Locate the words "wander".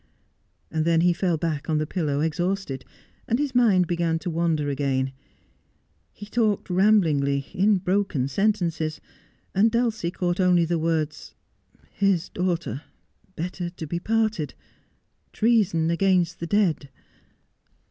4.31-4.67